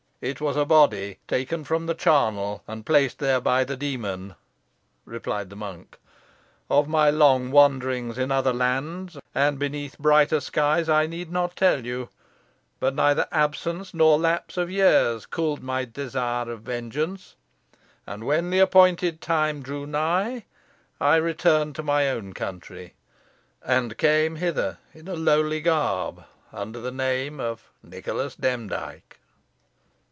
"It 0.23 0.39
was 0.39 0.55
a 0.55 0.65
body 0.65 1.17
taken 1.27 1.63
from 1.63 1.87
the 1.87 1.95
charnel, 1.95 2.63
and 2.67 2.85
placed 2.85 3.17
there 3.17 3.41
by 3.41 3.63
the 3.63 3.75
demon," 3.75 4.35
replied 5.03 5.49
the 5.49 5.55
monk. 5.55 5.97
"Of 6.69 6.87
my 6.87 7.09
long 7.09 7.49
wanderings 7.49 8.19
in 8.19 8.31
other 8.31 8.53
lands 8.53 9.17
and 9.33 9.57
beneath 9.57 9.97
brighter 9.97 10.39
skies 10.39 10.87
I 10.87 11.07
need 11.07 11.31
not 11.31 11.55
tell 11.55 11.83
you; 11.83 12.09
but 12.79 12.93
neither 12.93 13.27
absence 13.31 13.95
nor 13.95 14.19
lapse 14.19 14.57
of 14.57 14.69
years 14.69 15.25
cooled 15.25 15.63
my 15.63 15.85
desire 15.85 16.51
of 16.51 16.61
vengeance, 16.61 17.35
and 18.05 18.23
when 18.23 18.51
the 18.51 18.59
appointed 18.59 19.21
time 19.21 19.63
drew 19.63 19.87
nigh 19.87 20.45
I 20.99 21.15
returned 21.15 21.73
to 21.77 21.81
my 21.81 22.07
own 22.11 22.33
country, 22.33 22.93
and 23.65 23.97
came 23.97 24.35
hither 24.35 24.77
in 24.93 25.07
a 25.07 25.15
lowly 25.15 25.61
garb, 25.61 26.25
under 26.53 26.79
the 26.79 26.91
name 26.91 27.39
of 27.39 27.71
Nicholas 27.81 28.35
Demdike." 28.35 29.17